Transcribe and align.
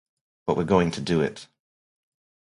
But 0.47 0.57
we're 0.57 0.63
going 0.63 0.89
to 0.93 1.01
do 1.01 1.21
it. 1.21 1.45